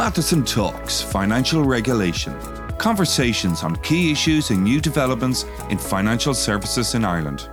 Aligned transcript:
Matheson 0.00 0.42
Talks 0.46 1.02
Financial 1.02 1.62
Regulation. 1.62 2.34
Conversations 2.78 3.62
on 3.62 3.76
key 3.82 4.10
issues 4.10 4.48
and 4.48 4.64
new 4.64 4.80
developments 4.80 5.44
in 5.68 5.76
financial 5.76 6.32
services 6.32 6.94
in 6.94 7.04
Ireland. 7.04 7.50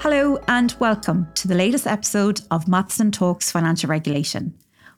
Hello, 0.00 0.38
and 0.48 0.74
welcome 0.80 1.28
to 1.34 1.46
the 1.46 1.54
latest 1.54 1.86
episode 1.86 2.40
of 2.50 2.68
Matheson 2.68 3.10
Talks 3.10 3.52
Financial 3.52 3.86
Regulation. 3.86 4.54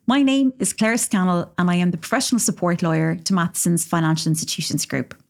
My 0.07 0.23
name 0.23 0.53
is 0.61 0.73
Claire 0.73 0.97
Scannell, 0.97 1.53
and 1.59 1.69
I 1.69 1.75
am 1.75 1.91
the 1.91 1.97
professional 1.97 2.39
support 2.39 2.85
lawyer 2.85 3.17
to 3.17 3.35
Matheson's 3.35 3.85
Financial 3.85 4.31
Institutions 4.31 4.87
Group. 4.87 5.21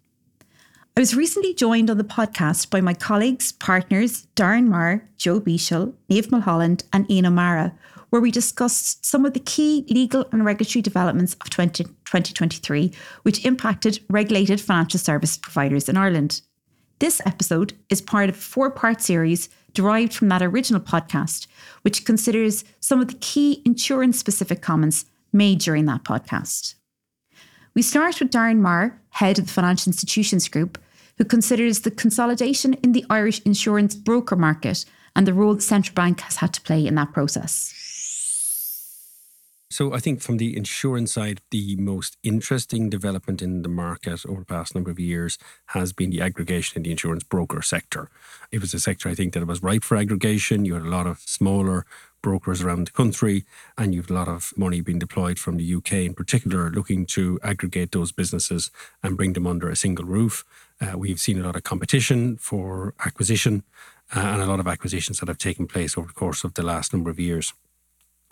I 0.94 1.00
was 1.00 1.16
recently 1.16 1.54
joined 1.54 1.88
on 1.88 1.96
the 1.96 2.04
podcast 2.04 2.68
by 2.68 2.82
my 2.82 2.92
colleagues, 2.92 3.52
partners 3.52 4.26
Darren 4.36 4.66
Maher, 4.66 5.08
Joe 5.16 5.40
Beashel, 5.40 5.94
Niamh 6.10 6.30
Mulholland, 6.30 6.84
and 6.92 7.10
Ian 7.10 7.24
O'Mara, 7.24 7.72
where 8.10 8.20
we 8.20 8.30
discussed 8.30 9.04
some 9.04 9.24
of 9.24 9.32
the 9.32 9.40
key 9.40 9.86
legal 9.88 10.26
and 10.32 10.44
regulatory 10.44 10.82
developments 10.82 11.34
of 11.40 11.50
20, 11.50 11.84
2023, 11.84 12.92
which 13.22 13.44
impacted 13.44 14.00
regulated 14.08 14.60
financial 14.60 15.00
service 15.00 15.36
providers 15.36 15.88
in 15.88 15.96
Ireland. 15.96 16.42
This 16.98 17.20
episode 17.24 17.72
is 17.88 18.02
part 18.02 18.28
of 18.28 18.34
a 18.34 18.38
four 18.38 18.70
part 18.70 19.00
series 19.00 19.48
derived 19.72 20.12
from 20.12 20.28
that 20.28 20.42
original 20.42 20.80
podcast, 20.80 21.46
which 21.82 22.04
considers 22.04 22.64
some 22.80 23.00
of 23.00 23.08
the 23.08 23.14
key 23.14 23.62
insurance 23.64 24.18
specific 24.18 24.60
comments 24.60 25.06
made 25.32 25.60
during 25.60 25.86
that 25.86 26.04
podcast. 26.04 26.74
We 27.74 27.82
start 27.82 28.18
with 28.18 28.30
Darren 28.30 28.58
Maher, 28.58 29.00
head 29.10 29.38
of 29.38 29.46
the 29.46 29.52
Financial 29.52 29.90
Institutions 29.90 30.48
Group, 30.48 30.76
who 31.18 31.24
considers 31.24 31.80
the 31.80 31.90
consolidation 31.90 32.74
in 32.74 32.92
the 32.92 33.04
Irish 33.08 33.40
insurance 33.42 33.94
broker 33.94 34.36
market 34.36 34.84
and 35.14 35.26
the 35.26 35.34
role 35.34 35.54
the 35.54 35.60
central 35.60 35.94
bank 35.94 36.20
has 36.20 36.36
had 36.36 36.52
to 36.54 36.60
play 36.62 36.86
in 36.86 36.96
that 36.96 37.12
process. 37.12 37.79
So 39.80 39.94
I 39.94 39.98
think 39.98 40.20
from 40.20 40.36
the 40.36 40.58
insurance 40.58 41.14
side, 41.14 41.40
the 41.50 41.74
most 41.76 42.18
interesting 42.22 42.90
development 42.90 43.40
in 43.40 43.62
the 43.62 43.68
market 43.70 44.26
over 44.26 44.40
the 44.40 44.44
past 44.44 44.74
number 44.74 44.90
of 44.90 45.00
years 45.00 45.38
has 45.68 45.94
been 45.94 46.10
the 46.10 46.20
aggregation 46.20 46.76
in 46.76 46.82
the 46.82 46.90
insurance 46.90 47.24
broker 47.24 47.62
sector. 47.62 48.10
It 48.52 48.60
was 48.60 48.74
a 48.74 48.78
sector 48.78 49.08
I 49.08 49.14
think 49.14 49.32
that 49.32 49.46
was 49.46 49.62
ripe 49.62 49.82
for 49.82 49.96
aggregation. 49.96 50.66
You 50.66 50.74
had 50.74 50.82
a 50.82 50.90
lot 50.90 51.06
of 51.06 51.20
smaller 51.20 51.86
brokers 52.20 52.60
around 52.60 52.88
the 52.88 52.90
country, 52.90 53.46
and 53.78 53.94
you've 53.94 54.10
a 54.10 54.12
lot 54.12 54.28
of 54.28 54.52
money 54.54 54.82
being 54.82 54.98
deployed 54.98 55.38
from 55.38 55.56
the 55.56 55.74
UK 55.74 55.92
in 55.92 56.12
particular, 56.12 56.68
looking 56.68 57.06
to 57.16 57.40
aggregate 57.42 57.92
those 57.92 58.12
businesses 58.12 58.70
and 59.02 59.16
bring 59.16 59.32
them 59.32 59.46
under 59.46 59.70
a 59.70 59.76
single 59.76 60.04
roof. 60.04 60.44
Uh, 60.78 60.98
we've 60.98 61.20
seen 61.20 61.40
a 61.40 61.42
lot 61.42 61.56
of 61.56 61.62
competition 61.62 62.36
for 62.36 62.92
acquisition 63.06 63.62
uh, 64.14 64.20
and 64.20 64.42
a 64.42 64.46
lot 64.46 64.60
of 64.60 64.68
acquisitions 64.68 65.20
that 65.20 65.28
have 65.28 65.38
taken 65.38 65.66
place 65.66 65.96
over 65.96 66.08
the 66.08 66.12
course 66.12 66.44
of 66.44 66.52
the 66.52 66.62
last 66.62 66.92
number 66.92 67.08
of 67.08 67.18
years 67.18 67.54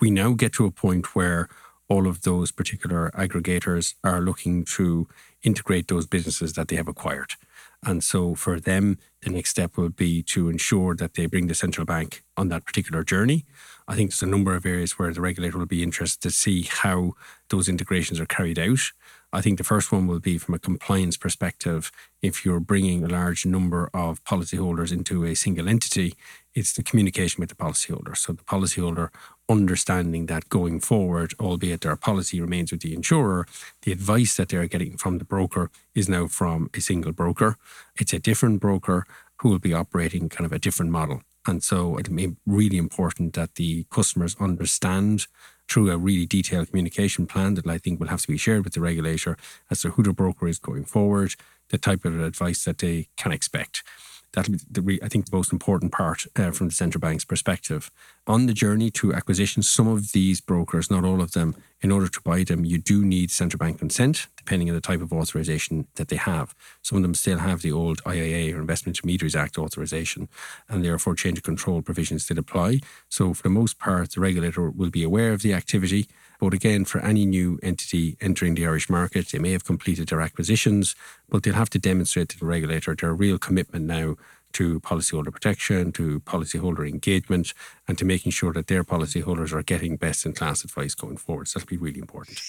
we 0.01 0.11
now 0.11 0.33
get 0.33 0.53
to 0.55 0.67
a 0.67 0.71
point 0.71 1.15
where 1.15 1.49
all 1.89 2.07
of 2.07 2.23
those 2.23 2.53
particular 2.53 3.11
aggregators 3.15 3.95
are 4.05 4.21
looking 4.21 4.65
to 4.65 5.09
integrate 5.43 5.89
those 5.89 6.07
businesses 6.07 6.53
that 6.53 6.69
they 6.69 6.77
have 6.77 6.89
acquired. 6.89 7.33
And 7.85 8.03
so 8.03 8.35
for 8.35 8.59
them, 8.59 8.99
the 9.23 9.31
next 9.31 9.51
step 9.51 9.77
will 9.77 9.89
be 9.89 10.23
to 10.25 10.49
ensure 10.49 10.95
that 10.97 11.15
they 11.15 11.27
bring 11.27 11.47
the 11.47 11.55
central 11.55 11.85
bank 11.85 12.23
on 12.37 12.49
that 12.49 12.65
particular 12.65 13.05
journey. 13.05 13.45
I 13.87 13.95
think 13.95 14.11
there's 14.11 14.23
a 14.23 14.27
number 14.27 14.55
of 14.55 14.67
areas 14.67 14.99
where 14.99 15.13
the 15.13 15.21
regulator 15.21 15.59
will 15.59 15.67
be 15.67 15.83
interested 15.83 16.21
to 16.23 16.31
see 16.31 16.62
how 16.62 17.12
those 17.51 17.69
integrations 17.69 18.21
are 18.21 18.27
carried 18.27 18.59
out. 18.59 18.81
I 19.31 19.43
think 19.43 19.59
the 19.59 19.65
first 19.65 19.93
one 19.93 20.07
will 20.07 20.21
be 20.21 20.39
from 20.39 20.55
a 20.55 20.59
compliance 20.59 21.19
perspective. 21.19 21.93
If 22.23 22.47
you're 22.47 22.61
bringing 22.61 23.05
a 23.05 23.09
large 23.09 23.45
number 23.45 23.91
of 23.93 24.25
policyholders 24.25 24.91
into 24.91 25.25
a 25.25 25.34
single 25.34 25.69
entity, 25.69 26.15
it's 26.55 26.73
the 26.73 26.83
communication 26.83 27.43
with 27.43 27.51
the 27.51 27.55
policyholder. 27.55 28.17
So 28.17 28.33
the 28.33 28.43
policyholder 28.45 29.11
understanding 29.47 30.27
that 30.27 30.49
going 30.49 30.81
forward, 30.81 31.34
albeit 31.39 31.83
their 31.83 31.97
policy 31.97 32.41
remains 32.41 32.73
with 32.73 32.81
the 32.81 32.95
insurer, 32.95 33.47
the 33.83 33.93
advice 33.93 34.34
that 34.37 34.49
they're 34.49 34.67
getting 34.67 34.97
from 34.97 35.19
the 35.19 35.27
broker 35.27 35.71
is 35.95 36.09
now 36.09 36.27
from 36.27 36.71
a 36.73 36.81
single 36.81 37.12
broker. 37.12 37.56
It's 37.97 38.15
a 38.15 38.19
different 38.19 38.61
broker 38.61 39.05
who 39.41 39.50
will 39.50 39.59
be 39.59 39.75
operating 39.75 40.31
kind 40.31 40.47
of 40.47 40.53
a 40.53 40.59
different 40.59 40.91
model. 40.91 41.22
And 41.48 41.64
so 41.64 41.97
it 41.97 42.10
may 42.10 42.26
be 42.26 42.36
really 42.47 42.76
important 42.76 43.32
that 43.32 43.54
the 43.54 43.84
customers 43.91 44.36
understand 44.38 45.26
through 45.69 45.91
a 45.91 45.97
really 45.97 46.26
detailed 46.26 46.69
communication 46.69 47.26
plan 47.26 47.54
that 47.54 47.66
I 47.66 47.78
think 47.78 47.98
will 47.98 48.09
have 48.09 48.20
to 48.22 48.28
be 48.28 48.36
shared 48.36 48.64
with 48.64 48.75
the 48.75 48.81
regulator 48.82 49.36
as 49.70 49.81
to 49.82 49.91
who 49.91 50.03
the 50.03 50.12
broker 50.12 50.47
is 50.47 50.59
going 50.59 50.84
forward, 50.84 51.34
the 51.70 51.78
type 51.78 52.04
of 52.04 52.20
advice 52.20 52.64
that 52.64 52.78
they 52.78 53.09
can 53.16 53.32
expect 53.32 53.82
that'll 54.33 54.53
be 54.53 54.61
the, 54.71 55.00
I 55.03 55.09
think 55.09 55.27
the 55.27 55.37
most 55.37 55.53
important 55.53 55.93
part 55.93 56.25
uh, 56.37 56.50
from 56.50 56.69
the 56.69 56.75
central 56.75 57.00
bank's 57.00 57.25
perspective. 57.25 57.91
On 58.27 58.47
the 58.47 58.53
journey 58.53 58.91
to 58.93 59.15
acquisition, 59.15 59.62
some 59.62 59.89
of 59.89 60.12
these 60.12 60.41
brokers, 60.41 60.91
not 60.91 61.05
all 61.05 61.21
of 61.21 61.33
them, 61.33 61.55
in 61.81 61.93
order 61.93 62.09
to 62.09 62.21
buy 62.22 62.43
them, 62.44 62.65
you 62.65 62.78
do 62.78 63.05
need 63.05 63.31
central 63.31 63.59
bank 63.59 63.78
consent, 63.78 64.27
depending 64.37 64.69
on 64.69 64.75
the 64.75 64.81
type 64.81 65.00
of 65.00 65.12
authorization 65.12 65.87
that 65.94 66.09
they 66.09 66.16
have. 66.16 66.55
Some 66.83 66.97
of 66.97 67.03
them 67.03 67.15
still 67.15 67.39
have 67.39 67.62
the 67.62 67.72
old 67.72 68.03
IIA 68.05 68.55
or 68.55 68.61
Investment 68.61 68.99
Intermediaries 68.99 69.37
Act 69.37 69.59
authorization, 69.59 70.28
and 70.69 70.84
therefore 70.84 71.15
change 71.15 71.39
of 71.39 71.45
control 71.45 71.81
provisions 71.83 72.25
still 72.25 72.39
apply. 72.39 72.81
So, 73.09 73.33
for 73.33 73.45
the 73.45 73.50
most 73.50 73.78
part, 73.78 74.10
the 74.10 74.21
regulator 74.21 74.71
will 74.71 74.91
be 74.91 75.05
aware 75.05 75.33
of 75.33 75.43
the 75.43 75.55
activity. 75.55 76.09
But 76.38 76.54
again, 76.54 76.84
for 76.84 77.00
any 77.00 77.26
new 77.26 77.59
entity 77.62 78.16
entering 78.21 78.54
the 78.54 78.66
Irish 78.66 78.88
market, 78.88 79.28
they 79.28 79.38
may 79.38 79.53
have 79.53 79.65
completed 79.65 80.09
their 80.09 80.21
acquisitions, 80.21 80.94
but 81.28 81.43
they'll 81.43 81.54
have 81.54 81.71
to 81.71 81.78
demonstrate 81.78 82.28
to 82.31 82.38
the 82.38 82.47
regulator 82.47 82.94
their 82.94 83.15
real 83.15 83.38
commitment 83.38 83.87
now 83.87 84.16
to 84.53 84.81
policyholder 84.81 85.32
protection, 85.32 85.93
to 85.93 86.21
policyholder 86.21 86.88
engagement, 86.88 87.53
and 87.87 87.98
to 87.98 88.04
making 88.04 88.32
sure 88.32 88.53
that 88.53 88.69
their 88.69 88.84
policyholders 88.84 89.53
are 89.53 89.62
getting 89.62 89.97
best 89.97 90.25
in 90.25 90.32
class 90.32 90.65
advice 90.65 90.94
going 90.94 91.16
forward. 91.16 91.48
So 91.48 91.59
that'll 91.59 91.71
be 91.71 91.77
really 91.77 92.00
important. 92.00 92.41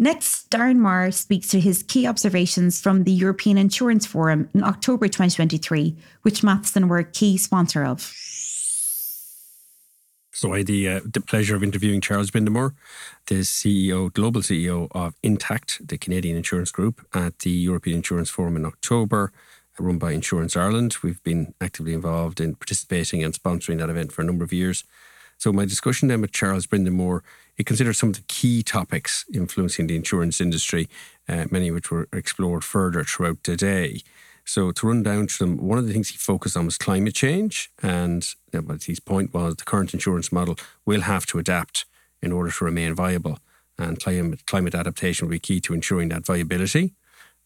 Next, 0.00 0.48
Darren 0.50 0.76
Maher 0.76 1.10
speaks 1.10 1.48
to 1.48 1.58
his 1.58 1.82
key 1.82 2.06
observations 2.06 2.80
from 2.80 3.02
the 3.02 3.10
European 3.10 3.58
Insurance 3.58 4.06
Forum 4.06 4.48
in 4.54 4.62
October 4.62 5.08
2023, 5.08 5.96
which 6.22 6.44
Matheson 6.44 6.86
were 6.86 6.98
a 6.98 7.04
key 7.04 7.36
sponsor 7.36 7.84
of. 7.84 8.12
So 10.38 10.54
I 10.54 10.58
had 10.58 10.68
the, 10.68 10.88
uh, 10.88 11.00
the 11.04 11.20
pleasure 11.20 11.56
of 11.56 11.64
interviewing 11.64 12.00
Charles 12.00 12.30
Brindamour, 12.30 12.72
the 13.26 13.40
CEO, 13.40 14.12
global 14.12 14.40
CEO 14.40 14.86
of 14.92 15.16
Intact, 15.20 15.84
the 15.84 15.98
Canadian 15.98 16.36
insurance 16.36 16.70
group, 16.70 17.04
at 17.12 17.40
the 17.40 17.50
European 17.50 17.96
Insurance 17.96 18.30
Forum 18.30 18.54
in 18.54 18.64
October, 18.64 19.32
run 19.80 19.98
by 19.98 20.12
Insurance 20.12 20.56
Ireland. 20.56 20.98
We've 21.02 21.20
been 21.24 21.54
actively 21.60 21.92
involved 21.92 22.40
in 22.40 22.54
participating 22.54 23.24
and 23.24 23.34
sponsoring 23.34 23.78
that 23.78 23.90
event 23.90 24.12
for 24.12 24.22
a 24.22 24.24
number 24.24 24.44
of 24.44 24.52
years. 24.52 24.84
So 25.38 25.52
my 25.52 25.64
discussion 25.64 26.06
then 26.06 26.20
with 26.20 26.30
Charles 26.30 26.68
Brindamour, 26.68 27.22
it 27.56 27.66
considered 27.66 27.94
some 27.94 28.10
of 28.10 28.14
the 28.14 28.24
key 28.28 28.62
topics 28.62 29.24
influencing 29.34 29.88
the 29.88 29.96
insurance 29.96 30.40
industry, 30.40 30.88
uh, 31.28 31.46
many 31.50 31.66
of 31.66 31.74
which 31.74 31.90
were 31.90 32.06
explored 32.12 32.62
further 32.62 33.02
throughout 33.02 33.42
the 33.42 33.56
day. 33.56 34.02
So 34.48 34.72
to 34.72 34.86
run 34.86 35.02
down 35.02 35.26
to 35.26 35.38
them, 35.38 35.58
one 35.58 35.76
of 35.76 35.86
the 35.86 35.92
things 35.92 36.08
he 36.08 36.16
focused 36.16 36.56
on 36.56 36.64
was 36.64 36.78
climate 36.78 37.14
change, 37.14 37.70
and 37.82 38.26
you 38.50 38.62
know, 38.62 38.78
his 38.82 38.98
point 38.98 39.34
was 39.34 39.56
the 39.56 39.64
current 39.64 39.92
insurance 39.92 40.32
model 40.32 40.56
will 40.86 41.02
have 41.02 41.26
to 41.26 41.38
adapt 41.38 41.84
in 42.22 42.32
order 42.32 42.50
to 42.50 42.64
remain 42.64 42.94
viable, 42.94 43.40
and 43.78 44.00
climate 44.00 44.46
climate 44.46 44.74
adaptation 44.74 45.26
will 45.26 45.32
be 45.32 45.38
key 45.38 45.60
to 45.60 45.74
ensuring 45.74 46.08
that 46.08 46.24
viability. 46.24 46.94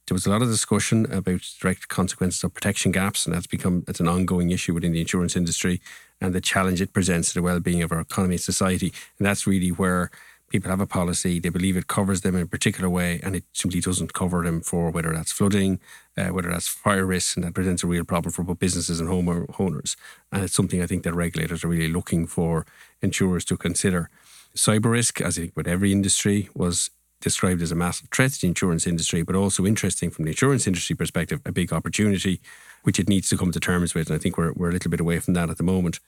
There 0.07 0.15
was 0.15 0.27
a 0.27 0.31
lot 0.31 0.43
of 0.43 0.49
discussion 0.49 1.13
about 1.13 1.41
direct 1.61 1.89
consequences 1.89 2.45
of 2.45 2.55
protection 2.55 2.93
gaps, 2.93 3.27
and 3.27 3.35
that's 3.35 3.49
become 3.49 3.83
it's 3.89 3.99
an 3.99 4.07
ongoing 4.07 4.53
issue 4.53 4.73
within 4.73 4.93
the 4.93 5.01
insurance 5.01 5.35
industry 5.35 5.81
and 6.21 6.33
the 6.33 6.41
challenge 6.41 6.81
it 6.81 6.93
presents 6.93 7.29
to 7.29 7.35
the 7.35 7.43
well-being 7.43 7.83
of 7.83 7.91
our 7.91 8.01
economy 8.01 8.35
and 8.35 8.41
society. 8.41 8.93
And 9.19 9.27
that's 9.27 9.45
really 9.45 9.71
where 9.71 10.13
people 10.53 10.71
have 10.71 10.81
a 10.81 10.87
policy, 10.87 11.41
they 11.41 11.49
believe 11.49 11.77
it 11.77 11.89
covers 11.89 12.21
them 12.21 12.37
in 12.37 12.43
a 12.43 12.47
particular 12.47 12.89
way, 12.89 13.19
and 13.23 13.35
it 13.35 13.45
simply 13.53 13.81
doesn't 13.81 14.13
cover 14.13 14.45
them 14.45 14.61
for 14.61 14.91
whether 14.91 15.13
that's 15.13 15.33
flooding, 15.33 15.81
uh, 16.17 16.27
whether 16.27 16.51
that's 16.51 16.69
fire 16.69 17.07
risk, 17.07 17.37
and 17.37 17.45
that 17.45 17.55
presents 17.55 17.83
a 17.83 17.87
real 17.87 18.05
problem 18.05 18.31
for 18.31 18.45
both 18.45 18.59
businesses 18.59 19.01
and 19.01 19.09
homeowners. 19.09 19.97
And 20.31 20.45
it's 20.45 20.55
something 20.55 20.83
I 20.83 20.87
think 20.87 21.03
that 21.03 21.15
regulators 21.15 21.65
are 21.65 21.69
really 21.69 21.89
looking 21.89 22.27
for 22.27 22.67
insurers 23.01 23.45
to 23.47 23.57
consider. 23.57 24.11
Cyber 24.55 24.91
risk, 24.91 25.21
as 25.21 25.39
I 25.39 25.43
think 25.43 25.57
with 25.57 25.67
every 25.67 25.91
industry, 25.91 26.51
was 26.55 26.91
described 27.23 27.63
as 27.63 27.73
a 27.73 27.75
massive 27.75 28.09
threat 28.11 28.33
to 28.33 28.41
the 28.43 28.49
insurance 28.49 28.87
industry, 28.87 29.23
but 29.23 29.35
also 29.35 29.65
interesting 29.65 30.11
from 30.11 30.27
the 30.27 30.33
insurance 30.33 30.67
industry 30.67 30.95
perspective, 30.95 31.41
a 31.47 31.53
big 31.53 31.73
opportunity, 31.73 32.41
which 32.83 32.99
it 32.99 33.09
needs 33.09 33.29
to 33.31 33.39
come 33.39 33.53
to 33.53 33.61
terms 33.61 33.95
with. 33.95 34.09
And 34.09 34.17
I 34.17 34.19
think 34.19 34.37
we're, 34.37 34.53
we're 34.53 34.69
a 34.69 34.73
little 34.73 34.91
bit 34.91 35.01
away 35.01 35.19
from 35.21 35.35
that 35.35 35.49
at 35.49 35.57
the 35.57 35.63
moment. 35.63 36.01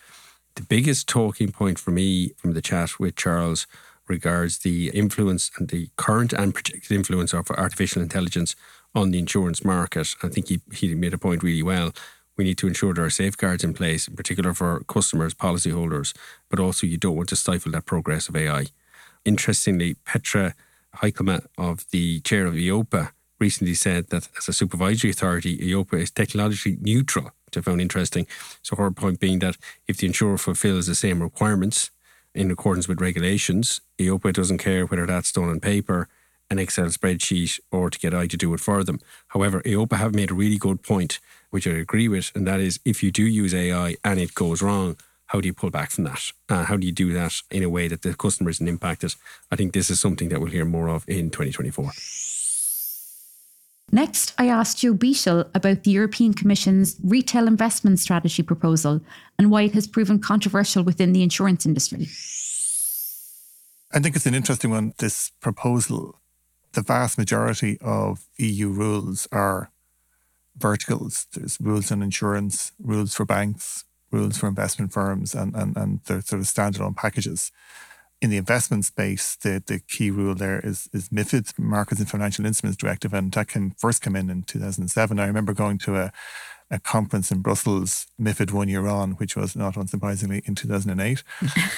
The 0.57 0.63
biggest 0.63 1.09
talking 1.09 1.51
point 1.51 1.79
for 1.79 1.91
me 1.91 2.29
from 2.37 2.53
the 2.53 2.63
chat 2.63 3.01
with 3.01 3.17
Charles 3.17 3.67
regards 4.09 4.59
the 4.59 4.91
influence 4.91 5.51
and 5.59 5.69
the 5.69 5.89
current 5.97 6.33
and 6.33 6.55
projected 6.55 6.93
influence 6.93 7.33
of 7.33 7.51
artificial 7.51 8.03
intelligence 8.03 8.55
on 8.95 9.11
the 9.11 9.19
insurance 9.19 9.65
market. 9.65 10.15
I 10.23 10.29
think 10.29 10.49
he, 10.49 10.61
he 10.73 10.95
made 10.95 11.15
a 11.15 11.19
point 11.19 11.43
really 11.43 11.63
well. 11.63 11.93
We 12.37 12.45
need 12.45 12.59
to 12.59 12.67
ensure 12.67 12.95
there 12.95 13.05
are 13.05 13.11
safeguards 13.11 13.65
in 13.65 13.75
place, 13.75 14.09
in 14.09 14.17
particular 14.17 14.55
for 14.55 14.83
customers, 14.85 15.35
policyholders, 15.35 16.15
but 16.49 16.59
also 16.61 16.87
you 16.87 16.97
don't 16.97 17.17
want 17.17 17.29
to 17.31 17.37
stifle 17.37 17.73
that 17.73 17.87
progress 17.87 18.29
of 18.29 18.37
AI. 18.37 18.67
Interestingly, 19.25 19.95
Petra 20.05 20.55
Hielkema 20.97 21.47
of 21.57 21.89
the 21.91 22.21
chair 22.21 22.47
of 22.47 22.55
EIOPA 22.55 23.11
recently 23.41 23.75
said 23.75 24.09
that 24.11 24.29
as 24.39 24.49
a 24.49 24.53
supervisory 24.53 25.11
authority, 25.11 25.59
EIOPA 25.59 25.95
is 25.95 26.11
technologically 26.11 26.79
neutral, 26.81 27.31
which 27.47 27.57
I 27.57 27.61
found 27.61 27.81
interesting. 27.81 28.27
So 28.63 28.77
her 28.77 28.91
point 28.91 29.21
being 29.21 29.41
that 29.41 29.57
if 29.87 29.99
the 29.99 30.07
insurer 30.07 30.39
fulfills 30.39 30.87
the 30.87 30.95
same 30.95 31.23
requirements 31.23 31.91
in 32.35 32.51
accordance 32.51 32.89
with 32.89 33.01
regulations. 33.01 33.81
EIOPA 33.99 34.33
doesn't 34.33 34.59
care 34.59 34.87
whether 34.87 35.07
that's 35.07 35.33
done 35.33 35.49
on 35.49 35.61
paper, 35.61 36.09
an 36.51 36.59
Excel 36.59 36.87
spreadsheet, 36.87 37.61
or 37.71 37.91
to 37.91 37.99
get 37.99 38.15
I 38.15 38.27
to 38.27 38.37
do 38.37 38.53
it 38.55 38.61
for 38.61 38.85
them. 38.85 39.01
However, 39.29 39.63
EIOPA 39.63 39.97
have 39.97 40.15
made 40.15 40.31
a 40.31 40.35
really 40.35 40.59
good 40.59 40.83
point, 40.83 41.21
which 41.51 41.67
I 41.67 41.73
agree 41.73 42.09
with, 42.09 42.33
and 42.35 42.47
that 42.47 42.61
is 42.61 42.81
if 42.85 43.03
you 43.03 43.11
do 43.11 43.23
use 43.23 43.55
AI 43.55 43.97
and 44.05 44.19
it 44.19 44.35
goes 44.35 44.63
wrong, 44.63 44.97
how 45.27 45.41
do 45.41 45.47
you 45.47 45.55
pull 45.55 45.71
back 45.71 45.91
from 45.91 46.05
that? 46.05 46.31
Uh, 46.49 46.65
how 46.65 46.77
do 46.77 46.87
you 46.87 46.93
do 46.93 47.13
that 47.13 47.41
in 47.51 47.63
a 47.63 47.71
way 47.71 47.89
that 47.89 48.03
the 48.03 48.15
customer 48.15 48.51
isn't 48.51 48.69
impacted? 48.69 49.15
I 49.51 49.57
think 49.57 49.73
this 49.73 49.91
is 49.91 49.99
something 49.99 50.29
that 50.29 50.41
we'll 50.41 50.51
hear 50.51 50.65
more 50.65 50.89
of 50.89 51.05
in 51.09 51.31
2024. 51.31 51.91
Next, 53.93 54.35
I 54.39 54.49
asked 54.49 54.79
Joe 54.79 54.95
Beashel 54.95 55.49
about 55.55 55.85
the 55.85 55.91
European 55.91 56.35
Commission's 56.35 56.97
retail 57.03 57.47
investment 57.47 58.01
strategy 58.01 58.43
proposal 58.43 59.01
and 59.39 59.51
why 59.51 59.63
it 59.63 59.75
has 59.75 59.87
proven 59.87 60.19
controversial 60.19 60.83
within 60.83 61.13
the 61.13 61.23
insurance 61.23 61.65
industry. 61.65 62.09
I 63.93 64.01
think 64.01 64.17
it's 64.17 64.27
an 64.27 64.35
interesting 64.35 64.71
one, 64.71 64.95
this 64.99 65.31
proposal. 65.41 66.21
The 66.73 66.83
vast 66.83 67.19
majority 67.19 67.79
of 67.81 68.27
EU 68.39 68.69
rules 68.69 69.29
are 69.31 69.71
verticals. 70.57 71.27
There's 71.33 71.59
rules 71.61 71.93
on 71.93 72.03
insurance, 72.03 72.73
rules 72.83 73.15
for 73.15 73.25
banks, 73.25 73.85
rules 74.11 74.39
for 74.39 74.49
investment 74.49 74.93
firms, 74.93 75.35
and, 75.35 75.55
and, 75.55 75.77
and 75.77 76.01
they're 76.07 76.23
sort 76.23 76.41
of 76.41 76.47
standalone 76.47 76.97
packages 76.97 77.53
in 78.25 78.31
the 78.31 78.39
investment 78.39 78.87
space, 78.87 79.37
the, 79.37 79.63
the 79.65 79.79
key 79.81 80.11
rule 80.11 80.35
there 80.35 80.59
is 80.61 80.89
is 80.95 81.11
MIFID, 81.11 81.59
Markets 81.59 82.01
and 82.01 82.09
Financial 82.09 82.47
Instruments 82.47 82.79
Directive, 82.79 83.13
and 83.13 83.31
that 83.33 83.49
came 83.49 83.73
first 83.73 84.01
came 84.01 84.17
in 84.17 84.31
in 84.31 84.43
2007. 84.45 85.21
I 85.21 85.27
remember 85.27 85.53
going 85.53 85.77
to 85.81 85.97
a, 85.97 86.13
a 86.71 86.79
conference 86.79 87.31
in 87.31 87.43
Brussels, 87.43 88.07
MIFID 88.19 88.51
one 88.51 88.71
year 88.71 88.87
on, 88.87 89.13
which 89.13 89.37
was 89.37 89.55
not 89.55 89.75
unsurprisingly 89.75 90.41
in 90.49 90.55
2008, 90.55 91.23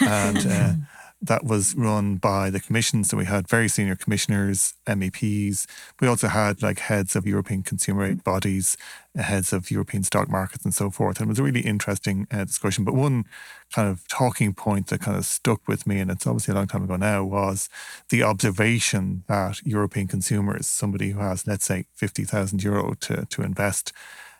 and 0.00 0.46
uh, 0.46 0.72
that 1.22 1.44
was 1.44 1.74
run 1.74 2.16
by 2.16 2.50
the 2.50 2.60
commission. 2.60 3.02
So 3.02 3.16
we 3.16 3.24
had 3.24 3.48
very 3.48 3.68
senior 3.68 3.96
commissioners, 3.96 4.74
MEPs. 4.86 5.66
We 6.00 6.08
also 6.08 6.28
had 6.28 6.62
like 6.62 6.78
heads 6.78 7.16
of 7.16 7.26
European 7.26 7.62
consumer 7.62 8.04
aid 8.04 8.22
bodies, 8.22 8.76
heads 9.14 9.52
of 9.52 9.70
European 9.70 10.02
stock 10.02 10.28
markets, 10.28 10.64
and 10.64 10.74
so 10.74 10.90
forth. 10.90 11.18
And 11.18 11.26
it 11.26 11.30
was 11.30 11.38
a 11.38 11.42
really 11.42 11.62
interesting 11.62 12.26
uh, 12.30 12.44
discussion. 12.44 12.84
But 12.84 12.94
one 12.94 13.24
kind 13.72 13.88
of 13.88 14.06
talking 14.08 14.52
point 14.52 14.88
that 14.88 15.00
kind 15.00 15.16
of 15.16 15.24
stuck 15.24 15.66
with 15.66 15.86
me, 15.86 16.00
and 16.00 16.10
it's 16.10 16.26
obviously 16.26 16.52
a 16.52 16.54
long 16.54 16.66
time 16.66 16.84
ago 16.84 16.96
now, 16.96 17.24
was 17.24 17.70
the 18.10 18.22
observation 18.22 19.24
that 19.26 19.66
European 19.66 20.06
consumers, 20.08 20.66
somebody 20.66 21.10
who 21.10 21.20
has, 21.20 21.46
let's 21.46 21.64
say, 21.64 21.86
50,000 21.94 22.62
euro 22.62 22.94
to, 23.00 23.24
to 23.24 23.42
invest, 23.42 23.92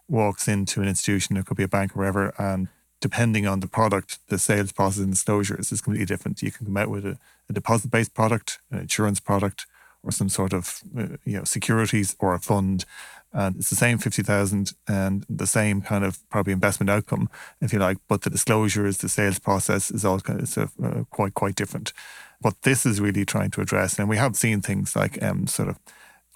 walks 0.08 0.46
into 0.46 0.82
an 0.82 0.88
institution, 0.88 1.36
it 1.36 1.46
could 1.46 1.56
be 1.56 1.62
a 1.62 1.68
bank 1.68 1.96
or 1.96 2.00
wherever, 2.00 2.34
and 2.38 2.68
depending 3.08 3.46
on 3.46 3.60
the 3.60 3.68
product, 3.68 4.18
the 4.26 4.38
sales 4.38 4.72
process 4.72 5.04
and 5.04 5.12
disclosures 5.12 5.70
is 5.70 5.80
completely 5.80 6.06
different. 6.06 6.42
You 6.42 6.50
can 6.50 6.66
come 6.66 6.76
out 6.76 6.90
with 6.90 7.06
a, 7.06 7.16
a 7.48 7.52
deposit 7.52 7.88
based 7.88 8.14
product, 8.14 8.58
an 8.72 8.80
insurance 8.80 9.20
product, 9.20 9.66
or 10.02 10.10
some 10.10 10.28
sort 10.28 10.52
of 10.52 10.80
uh, 10.98 11.16
you 11.24 11.38
know 11.38 11.44
securities 11.44 12.16
or 12.18 12.34
a 12.34 12.40
fund, 12.40 12.84
and 13.32 13.54
it's 13.56 13.70
the 13.70 13.76
same 13.76 13.98
fifty 13.98 14.24
thousand 14.24 14.72
and 14.88 15.24
the 15.30 15.46
same 15.46 15.82
kind 15.82 16.04
of 16.04 16.18
probably 16.30 16.52
investment 16.52 16.90
outcome, 16.90 17.28
if 17.60 17.72
you 17.72 17.78
like. 17.78 17.98
But 18.08 18.22
the 18.22 18.30
disclosures, 18.30 18.98
the 18.98 19.08
sales 19.08 19.38
process 19.38 19.92
is 19.92 20.04
all 20.04 20.20
kind 20.20 20.40
of, 20.42 20.72
uh, 20.82 21.04
quite 21.10 21.34
quite 21.34 21.54
different. 21.54 21.92
What 22.40 22.62
this 22.62 22.84
is 22.84 23.00
really 23.00 23.24
trying 23.24 23.52
to 23.52 23.60
address, 23.60 24.00
and 24.00 24.08
we 24.08 24.16
have 24.16 24.34
seen 24.34 24.62
things 24.62 24.96
like 24.96 25.22
um, 25.22 25.46
sort 25.46 25.68
of 25.68 25.78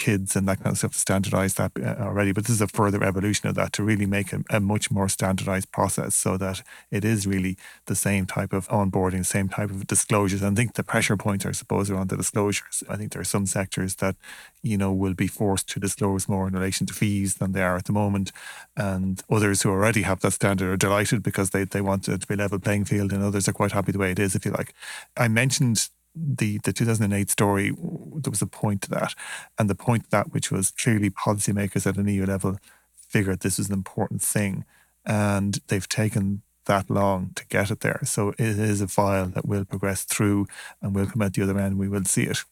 KIDs 0.01 0.35
and 0.35 0.49
that 0.49 0.59
kind 0.59 0.73
of 0.73 0.79
stuff 0.79 0.93
to 0.93 0.99
standardize 0.99 1.55
that 1.55 1.73
uh, 1.81 2.03
already. 2.03 2.33
But 2.33 2.45
this 2.45 2.57
is 2.57 2.61
a 2.61 2.67
further 2.67 3.05
evolution 3.05 3.49
of 3.49 3.55
that 3.55 3.73
to 3.75 3.83
really 3.83 4.07
make 4.07 4.33
a, 4.33 4.43
a, 4.51 4.61
much 4.61 4.91
more 4.91 5.09
standardized 5.09 5.71
process 5.71 6.15
so 6.15 6.37
that 6.39 6.63
it 6.91 7.05
is 7.05 7.27
really 7.27 7.57
the 7.87 7.95
same 7.95 8.27
type 8.27 8.53
of 8.53 8.69
onboarding, 8.69 9.25
same 9.25 9.49
type 9.49 9.71
of 9.71 9.87
disclosures. 9.87 10.43
And 10.43 10.57
I 10.57 10.61
think 10.61 10.75
the 10.75 10.83
pressure 10.83 11.17
points, 11.17 11.47
I 11.47 11.53
suppose, 11.53 11.91
are 11.91 11.97
on 11.97 12.09
the 12.09 12.17
disclosures. 12.17 12.83
I 12.89 12.97
think 12.97 13.13
there 13.13 13.21
are 13.21 13.25
some 13.25 13.47
sectors 13.47 13.97
that, 13.97 14.17
you 14.63 14.77
know, 14.77 14.93
will 14.93 15.15
be 15.15 15.27
forced 15.27 15.69
to 15.71 15.81
disclose 15.81 16.29
more 16.29 16.49
in 16.49 16.55
relation 16.55 16.87
to 16.87 16.95
fees 16.95 17.35
than 17.35 17.53
they 17.53 17.63
are 17.63 17.77
at 17.77 17.85
the 17.85 17.93
moment. 17.93 18.33
And 18.77 19.23
others 19.31 19.63
who 19.63 19.71
already 19.71 20.03
have 20.03 20.21
that 20.21 20.33
standard 20.33 20.73
are 20.73 20.77
delighted 20.77 21.23
because 21.23 21.51
they, 21.51 21.65
they 21.65 21.81
want 21.81 22.09
it 22.09 22.23
to 22.23 22.27
be 22.27 22.35
a 22.35 22.39
level 22.39 22.59
playing 22.59 22.87
field 22.87 23.13
and 23.13 23.23
others 23.23 23.49
are 23.49 23.53
quite 23.53 23.73
happy 23.73 23.93
the 23.93 23.99
way 23.99 24.11
it 24.11 24.19
is, 24.19 24.35
if 24.35 24.45
you 24.45 24.53
like. 24.53 24.75
I 25.17 25.29
mentioned 25.29 25.91
the 26.37 26.59
the 26.65 26.73
2008 26.73 27.31
story, 27.31 27.71
there 27.71 28.31
was 28.31 28.43
a 28.43 28.47
point 28.47 28.83
to 28.83 28.91
that, 28.91 29.15
and 29.59 29.69
the 29.71 29.75
point 29.75 30.11
that 30.11 30.33
which 30.33 30.51
was 30.51 30.71
clearly 30.71 31.11
policymakers 31.11 31.87
at 31.87 31.97
an 31.97 32.09
EU 32.09 32.27
level 32.27 32.59
figured 32.95 33.41
this 33.41 33.59
was 33.59 33.69
an 33.69 33.75
important 33.75 34.23
thing, 34.23 34.65
and 35.05 35.61
they've 35.69 35.89
taken 35.89 36.43
that 36.67 36.91
long 36.91 37.33
to 37.35 37.47
get 37.47 37.71
it 37.71 37.81
there. 37.81 38.01
So 38.05 38.31
it 38.31 38.41
is 38.41 38.81
a 38.81 38.89
file 38.89 39.27
that 39.29 39.47
will 39.47 39.65
progress 39.65 40.05
through, 40.05 40.47
and 40.81 40.95
will 40.95 41.07
come 41.07 41.23
out 41.23 41.35
the 41.35 41.43
other 41.43 41.59
end. 41.59 41.79
We 41.79 41.89
will 41.89 42.05
see 42.05 42.25
it. 42.25 42.45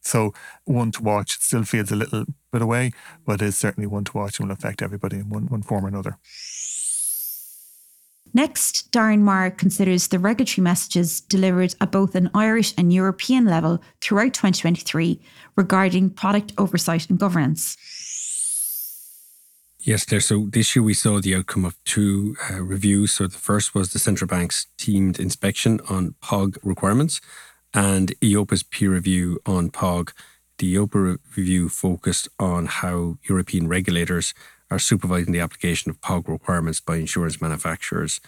So 0.00 0.34
one 0.64 0.90
to 0.92 1.02
watch. 1.02 1.38
Still 1.40 1.64
feels 1.64 1.90
a 1.90 1.96
little 1.96 2.26
bit 2.52 2.62
away, 2.62 2.92
but 3.26 3.40
is 3.42 3.56
certainly 3.56 3.86
one 3.86 4.04
to 4.04 4.16
watch 4.16 4.38
and 4.38 4.48
will 4.48 4.54
affect 4.54 4.82
everybody 4.82 5.18
in 5.18 5.28
one 5.30 5.46
one 5.46 5.62
form 5.62 5.84
or 5.84 5.88
another. 5.88 6.18
Next, 8.36 8.90
Darren 8.90 9.20
Maher 9.20 9.50
considers 9.50 10.08
the 10.08 10.18
regulatory 10.18 10.64
messages 10.64 11.20
delivered 11.20 11.76
at 11.80 11.92
both 11.92 12.16
an 12.16 12.30
Irish 12.34 12.74
and 12.76 12.92
European 12.92 13.44
level 13.44 13.80
throughout 14.00 14.34
2023 14.34 15.20
regarding 15.54 16.10
product 16.10 16.52
oversight 16.58 17.08
and 17.08 17.18
governance. 17.18 17.76
Yes, 19.78 20.04
Claire. 20.04 20.20
So 20.20 20.48
this 20.50 20.74
year 20.74 20.82
we 20.82 20.94
saw 20.94 21.20
the 21.20 21.36
outcome 21.36 21.64
of 21.64 21.76
two 21.84 22.36
uh, 22.50 22.60
reviews. 22.60 23.12
So 23.12 23.28
the 23.28 23.38
first 23.38 23.72
was 23.72 23.92
the 23.92 24.00
central 24.00 24.26
bank's 24.26 24.66
teamed 24.78 25.20
inspection 25.20 25.78
on 25.88 26.14
POG 26.20 26.58
requirements 26.64 27.20
and 27.72 28.18
EIOPA's 28.20 28.64
peer 28.64 28.90
review 28.90 29.38
on 29.46 29.70
POG. 29.70 30.12
The 30.58 30.74
EIOPA 30.74 31.18
review 31.36 31.68
focused 31.68 32.28
on 32.40 32.66
how 32.66 33.18
European 33.28 33.68
regulators 33.68 34.34
are 34.70 34.78
supervising 34.78 35.32
the 35.32 35.40
application 35.40 35.90
of 35.90 36.00
POG 36.00 36.28
requirements 36.28 36.80
by 36.80 36.96
insurance 36.96 37.40
manufacturers. 37.40 38.20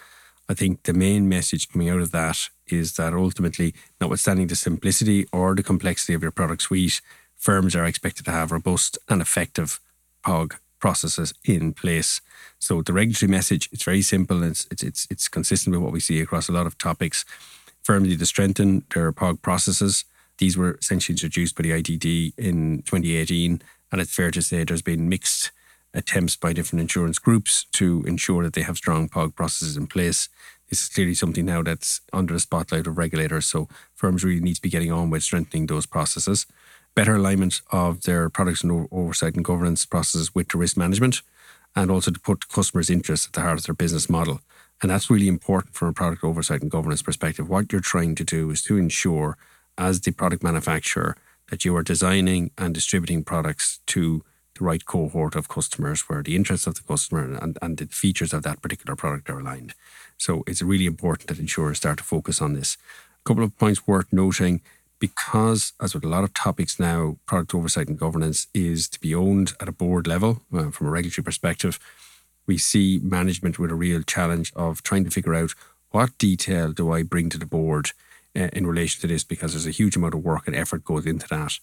I 0.48 0.54
think 0.54 0.84
the 0.84 0.92
main 0.92 1.28
message 1.28 1.68
coming 1.68 1.88
out 1.88 2.00
of 2.00 2.12
that 2.12 2.48
is 2.68 2.94
that 2.96 3.14
ultimately, 3.14 3.74
notwithstanding 4.00 4.46
the 4.46 4.56
simplicity 4.56 5.26
or 5.32 5.54
the 5.54 5.62
complexity 5.62 6.14
of 6.14 6.22
your 6.22 6.30
product 6.30 6.62
suite, 6.62 7.00
firms 7.36 7.74
are 7.74 7.84
expected 7.84 8.24
to 8.24 8.30
have 8.30 8.52
robust 8.52 8.98
and 9.08 9.20
effective 9.20 9.80
POG 10.22 10.56
processes 10.78 11.34
in 11.44 11.72
place. 11.72 12.20
So 12.58 12.82
the 12.82 12.92
regulatory 12.92 13.30
message, 13.30 13.68
it's 13.72 13.84
very 13.84 14.02
simple. 14.02 14.42
It's, 14.42 14.66
it's, 14.70 14.82
it's, 14.82 15.06
it's 15.10 15.28
consistent 15.28 15.74
with 15.74 15.82
what 15.82 15.92
we 15.92 16.00
see 16.00 16.20
across 16.20 16.48
a 16.48 16.52
lot 16.52 16.66
of 16.66 16.78
topics. 16.78 17.24
Firms 17.82 18.08
need 18.08 18.18
to 18.18 18.26
strengthen 18.26 18.84
their 18.94 19.10
POG 19.12 19.42
processes. 19.42 20.04
These 20.38 20.56
were 20.56 20.76
essentially 20.80 21.14
introduced 21.14 21.56
by 21.56 21.62
the 21.62 21.70
IDD 21.70 22.34
in 22.36 22.82
2018. 22.82 23.62
And 23.92 24.00
it's 24.00 24.14
fair 24.14 24.30
to 24.30 24.42
say 24.42 24.64
there's 24.64 24.82
been 24.82 25.08
mixed 25.08 25.50
attempts 25.96 26.36
by 26.36 26.52
different 26.52 26.82
insurance 26.82 27.18
groups 27.18 27.66
to 27.72 28.04
ensure 28.06 28.44
that 28.44 28.52
they 28.52 28.62
have 28.62 28.76
strong 28.76 29.08
POG 29.08 29.34
processes 29.34 29.76
in 29.76 29.86
place. 29.86 30.28
This 30.68 30.82
is 30.82 30.88
clearly 30.88 31.14
something 31.14 31.46
now 31.46 31.62
that's 31.62 32.00
under 32.12 32.34
the 32.34 32.40
spotlight 32.40 32.86
of 32.86 32.98
regulators. 32.98 33.46
So 33.46 33.68
firms 33.94 34.22
really 34.22 34.40
need 34.40 34.56
to 34.56 34.62
be 34.62 34.68
getting 34.68 34.92
on 34.92 35.10
with 35.10 35.22
strengthening 35.22 35.66
those 35.66 35.86
processes. 35.86 36.46
Better 36.94 37.16
alignment 37.16 37.62
of 37.72 38.02
their 38.02 38.28
products 38.28 38.62
and 38.62 38.88
oversight 38.92 39.34
and 39.34 39.44
governance 39.44 39.86
processes 39.86 40.34
with 40.34 40.48
the 40.48 40.58
risk 40.58 40.76
management, 40.76 41.22
and 41.74 41.90
also 41.90 42.10
to 42.10 42.20
put 42.20 42.48
customers' 42.48 42.90
interests 42.90 43.26
at 43.26 43.32
the 43.32 43.42
heart 43.42 43.58
of 43.58 43.64
their 43.64 43.74
business 43.74 44.08
model. 44.08 44.40
And 44.82 44.90
that's 44.90 45.10
really 45.10 45.28
important 45.28 45.74
from 45.74 45.88
a 45.88 45.92
product 45.92 46.24
oversight 46.24 46.62
and 46.62 46.70
governance 46.70 47.02
perspective. 47.02 47.48
What 47.48 47.72
you're 47.72 47.80
trying 47.80 48.14
to 48.16 48.24
do 48.24 48.50
is 48.50 48.62
to 48.64 48.76
ensure, 48.76 49.38
as 49.78 50.00
the 50.00 50.12
product 50.12 50.42
manufacturer, 50.42 51.16
that 51.50 51.64
you 51.64 51.76
are 51.76 51.82
designing 51.82 52.50
and 52.58 52.74
distributing 52.74 53.24
products 53.24 53.80
to 53.86 54.22
the 54.58 54.64
right 54.64 54.84
cohort 54.84 55.34
of 55.34 55.48
customers 55.48 56.08
where 56.08 56.22
the 56.22 56.36
interests 56.36 56.66
of 56.66 56.74
the 56.74 56.82
customer 56.82 57.36
and, 57.36 57.58
and 57.60 57.78
the 57.78 57.86
features 57.86 58.32
of 58.32 58.42
that 58.42 58.62
particular 58.62 58.96
product 58.96 59.30
are 59.30 59.40
aligned. 59.40 59.74
So 60.18 60.42
it's 60.46 60.62
really 60.62 60.86
important 60.86 61.28
that 61.28 61.38
insurers 61.38 61.78
start 61.78 61.98
to 61.98 62.04
focus 62.04 62.40
on 62.40 62.54
this. 62.54 62.76
A 63.24 63.28
couple 63.28 63.44
of 63.44 63.56
points 63.58 63.86
worth 63.86 64.12
noting 64.12 64.60
because, 64.98 65.72
as 65.80 65.94
with 65.94 66.04
a 66.04 66.08
lot 66.08 66.24
of 66.24 66.32
topics 66.32 66.80
now, 66.80 67.16
product 67.26 67.54
oversight 67.54 67.88
and 67.88 67.98
governance 67.98 68.46
is 68.54 68.88
to 68.88 69.00
be 69.00 69.14
owned 69.14 69.52
at 69.60 69.68
a 69.68 69.72
board 69.72 70.06
level 70.06 70.42
uh, 70.52 70.70
from 70.70 70.86
a 70.86 70.90
regulatory 70.90 71.24
perspective. 71.24 71.78
We 72.46 72.58
see 72.58 73.00
management 73.02 73.58
with 73.58 73.70
a 73.70 73.74
real 73.74 74.02
challenge 74.02 74.52
of 74.56 74.82
trying 74.82 75.04
to 75.04 75.10
figure 75.10 75.34
out 75.34 75.54
what 75.90 76.16
detail 76.18 76.72
do 76.72 76.92
I 76.92 77.02
bring 77.02 77.28
to 77.30 77.38
the 77.38 77.46
board 77.46 77.90
uh, 78.36 78.48
in 78.52 78.66
relation 78.66 79.00
to 79.00 79.06
this 79.06 79.24
because 79.24 79.52
there's 79.52 79.66
a 79.66 79.70
huge 79.70 79.96
amount 79.96 80.14
of 80.14 80.24
work 80.24 80.46
and 80.46 80.54
effort 80.54 80.84
goes 80.84 81.06
into 81.06 81.26
that. 81.28 81.58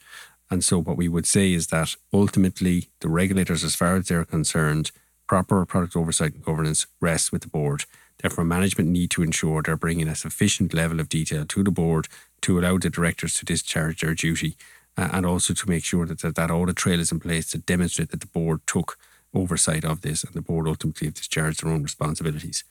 And 0.53 0.63
so, 0.63 0.79
what 0.79 0.97
we 0.97 1.07
would 1.07 1.25
say 1.25 1.51
is 1.51 1.67
that 1.67 1.95
ultimately, 2.13 2.89
the 2.99 3.09
regulators, 3.09 3.63
as 3.63 3.73
far 3.73 3.95
as 3.95 4.07
they're 4.07 4.23
concerned, 4.23 4.91
proper 5.27 5.65
product 5.65 5.95
oversight 5.95 6.35
and 6.35 6.45
governance 6.45 6.85
rests 7.01 7.31
with 7.31 7.41
the 7.41 7.47
board. 7.47 7.85
Therefore, 8.21 8.43
management 8.43 8.91
need 8.91 9.09
to 9.11 9.23
ensure 9.23 9.63
they're 9.63 9.75
bringing 9.75 10.07
a 10.07 10.15
sufficient 10.15 10.71
level 10.71 10.99
of 10.99 11.09
detail 11.09 11.43
to 11.47 11.63
the 11.63 11.71
board 11.71 12.07
to 12.41 12.59
allow 12.59 12.77
the 12.77 12.91
directors 12.91 13.33
to 13.33 13.45
discharge 13.45 14.01
their 14.01 14.13
duty 14.13 14.55
uh, 14.95 15.09
and 15.11 15.25
also 15.25 15.55
to 15.55 15.67
make 15.67 15.83
sure 15.83 16.05
that, 16.05 16.19
that 16.19 16.35
that 16.35 16.51
audit 16.51 16.75
trail 16.75 16.99
is 16.99 17.11
in 17.11 17.19
place 17.19 17.49
to 17.49 17.57
demonstrate 17.57 18.11
that 18.11 18.19
the 18.19 18.27
board 18.27 18.61
took 18.67 18.99
oversight 19.33 19.83
of 19.83 20.01
this 20.01 20.23
and 20.23 20.35
the 20.35 20.41
board 20.41 20.67
ultimately 20.67 21.07
have 21.07 21.15
discharged 21.15 21.63
their 21.63 21.71
own 21.71 21.81
responsibilities. 21.81 22.63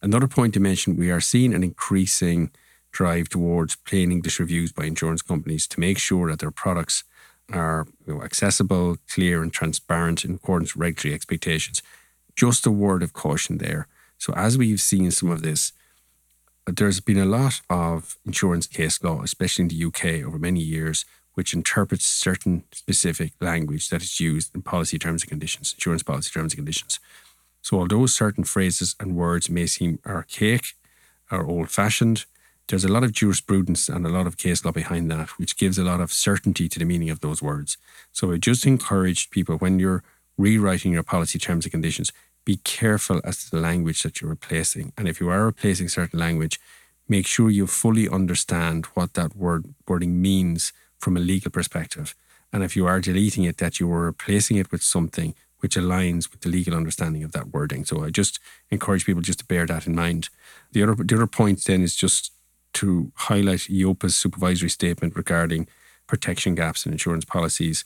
Another 0.00 0.28
point 0.28 0.54
to 0.54 0.60
mention 0.60 0.96
we 0.96 1.10
are 1.10 1.20
seeing 1.20 1.52
an 1.52 1.62
increasing 1.62 2.50
drive 2.90 3.28
towards 3.28 3.76
plain 3.76 4.10
English 4.10 4.40
reviews 4.40 4.72
by 4.72 4.86
insurance 4.86 5.20
companies 5.20 5.66
to 5.66 5.78
make 5.78 5.98
sure 5.98 6.30
that 6.30 6.38
their 6.38 6.50
products 6.50 7.04
are 7.52 7.86
you 8.06 8.14
know, 8.14 8.22
accessible, 8.22 8.96
clear, 9.12 9.42
and 9.42 9.52
transparent 9.52 10.24
in 10.24 10.34
accordance 10.34 10.74
with 10.74 10.82
regulatory 10.82 11.14
expectations. 11.14 11.82
Just 12.36 12.66
a 12.66 12.70
word 12.70 13.02
of 13.02 13.12
caution 13.12 13.58
there. 13.58 13.86
So, 14.18 14.32
as 14.34 14.58
we've 14.58 14.80
seen 14.80 15.10
some 15.10 15.30
of 15.30 15.42
this, 15.42 15.72
there's 16.66 17.00
been 17.00 17.18
a 17.18 17.24
lot 17.24 17.60
of 17.70 18.16
insurance 18.26 18.66
case 18.66 19.02
law, 19.02 19.22
especially 19.22 19.62
in 19.62 19.68
the 19.68 19.84
UK, 19.84 20.26
over 20.26 20.38
many 20.38 20.60
years, 20.60 21.04
which 21.34 21.54
interprets 21.54 22.04
certain 22.04 22.64
specific 22.72 23.32
language 23.40 23.88
that 23.88 24.02
is 24.02 24.20
used 24.20 24.54
in 24.54 24.62
policy 24.62 24.98
terms 24.98 25.22
and 25.22 25.30
conditions, 25.30 25.72
insurance 25.72 26.02
policy 26.02 26.30
terms 26.32 26.52
and 26.52 26.58
conditions. 26.58 27.00
So, 27.62 27.78
although 27.78 28.06
certain 28.06 28.44
phrases 28.44 28.94
and 29.00 29.16
words 29.16 29.48
may 29.48 29.66
seem 29.66 29.98
archaic 30.06 30.74
or 31.30 31.46
old 31.46 31.70
fashioned, 31.70 32.26
there's 32.68 32.84
a 32.84 32.92
lot 32.92 33.04
of 33.04 33.12
jurisprudence 33.12 33.88
and 33.88 34.06
a 34.06 34.10
lot 34.10 34.26
of 34.26 34.36
case 34.36 34.64
law 34.64 34.72
behind 34.72 35.10
that, 35.10 35.30
which 35.38 35.56
gives 35.56 35.78
a 35.78 35.84
lot 35.84 36.00
of 36.00 36.12
certainty 36.12 36.68
to 36.68 36.78
the 36.78 36.84
meaning 36.84 37.10
of 37.10 37.20
those 37.20 37.42
words. 37.42 37.76
So, 38.12 38.32
I 38.32 38.36
just 38.36 38.66
encourage 38.66 39.30
people 39.30 39.56
when 39.56 39.78
you're 39.78 40.02
rewriting 40.36 40.92
your 40.92 41.02
policy 41.02 41.38
terms 41.38 41.64
and 41.64 41.72
conditions, 41.72 42.12
be 42.44 42.56
careful 42.56 43.20
as 43.24 43.44
to 43.44 43.50
the 43.50 43.60
language 43.60 44.02
that 44.02 44.20
you're 44.20 44.30
replacing. 44.30 44.92
And 44.96 45.08
if 45.08 45.20
you 45.20 45.28
are 45.28 45.44
replacing 45.44 45.88
certain 45.88 46.18
language, 46.18 46.58
make 47.08 47.26
sure 47.26 47.50
you 47.50 47.66
fully 47.66 48.08
understand 48.08 48.86
what 48.94 49.14
that 49.14 49.36
word 49.36 49.74
wording 49.86 50.22
means 50.22 50.72
from 50.98 51.16
a 51.16 51.20
legal 51.20 51.50
perspective. 51.50 52.14
And 52.52 52.62
if 52.62 52.76
you 52.76 52.86
are 52.86 53.00
deleting 53.00 53.44
it, 53.44 53.58
that 53.58 53.78
you 53.78 53.90
are 53.92 54.06
replacing 54.06 54.56
it 54.56 54.72
with 54.72 54.82
something 54.82 55.34
which 55.60 55.76
aligns 55.76 56.30
with 56.30 56.40
the 56.40 56.48
legal 56.48 56.74
understanding 56.74 57.24
of 57.24 57.32
that 57.32 57.48
wording. 57.48 57.84
So 57.84 58.04
I 58.04 58.10
just 58.10 58.38
encourage 58.70 59.04
people 59.04 59.22
just 59.22 59.40
to 59.40 59.44
bear 59.44 59.66
that 59.66 59.86
in 59.86 59.94
mind. 59.94 60.28
The 60.72 60.82
other 60.82 60.94
the 60.94 61.16
other 61.16 61.26
point 61.26 61.64
then 61.64 61.82
is 61.82 61.96
just 61.96 62.32
to 62.74 63.12
highlight 63.14 63.60
EIOPA's 63.60 64.16
supervisory 64.16 64.70
statement 64.70 65.16
regarding 65.16 65.68
protection 66.06 66.54
gaps 66.54 66.86
in 66.86 66.92
insurance 66.92 67.24
policies. 67.24 67.84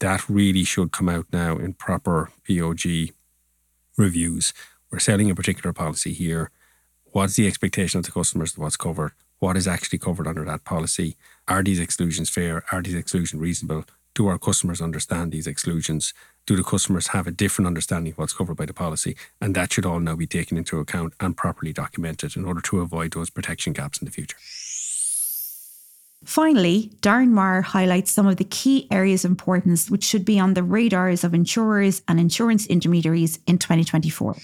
That 0.00 0.28
really 0.28 0.64
should 0.64 0.92
come 0.92 1.08
out 1.08 1.26
now 1.32 1.56
in 1.56 1.74
proper 1.74 2.30
POG 2.46 3.12
reviews. 3.96 4.52
We're 4.90 4.98
selling 4.98 5.30
a 5.30 5.34
particular 5.34 5.72
policy 5.72 6.12
here. 6.12 6.50
What's 7.04 7.36
the 7.36 7.46
expectation 7.46 7.98
of 7.98 8.04
the 8.04 8.12
customers 8.12 8.58
what's 8.58 8.76
covered? 8.76 9.12
What 9.38 9.56
is 9.56 9.68
actually 9.68 9.98
covered 9.98 10.26
under 10.26 10.44
that 10.44 10.64
policy? 10.64 11.16
Are 11.48 11.62
these 11.62 11.80
exclusions 11.80 12.30
fair? 12.30 12.64
Are 12.72 12.82
these 12.82 12.94
exclusions 12.94 13.40
reasonable? 13.40 13.84
Do 14.14 14.28
our 14.28 14.38
customers 14.38 14.80
understand 14.80 15.32
these 15.32 15.48
exclusions? 15.48 16.14
Do 16.46 16.54
the 16.54 16.62
customers 16.62 17.08
have 17.08 17.26
a 17.26 17.32
different 17.32 17.66
understanding 17.66 18.12
of 18.12 18.18
what's 18.18 18.32
covered 18.32 18.56
by 18.56 18.66
the 18.66 18.72
policy? 18.72 19.16
And 19.40 19.56
that 19.56 19.72
should 19.72 19.84
all 19.84 19.98
now 19.98 20.14
be 20.14 20.26
taken 20.26 20.56
into 20.56 20.78
account 20.78 21.14
and 21.18 21.36
properly 21.36 21.72
documented 21.72 22.36
in 22.36 22.44
order 22.44 22.60
to 22.60 22.80
avoid 22.80 23.12
those 23.12 23.30
protection 23.30 23.72
gaps 23.72 23.98
in 23.98 24.04
the 24.04 24.12
future. 24.12 24.36
Finally, 26.24 26.90
Darren 27.00 27.30
Maher 27.30 27.62
highlights 27.62 28.12
some 28.12 28.26
of 28.26 28.36
the 28.36 28.44
key 28.44 28.86
areas 28.90 29.24
of 29.24 29.30
importance 29.32 29.90
which 29.90 30.04
should 30.04 30.24
be 30.24 30.38
on 30.38 30.54
the 30.54 30.62
radars 30.62 31.24
of 31.24 31.34
insurers 31.34 32.02
and 32.08 32.18
insurance 32.18 32.66
intermediaries 32.66 33.40
in 33.46 33.58
2024. 33.58 34.36